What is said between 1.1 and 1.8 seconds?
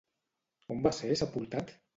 sepultat?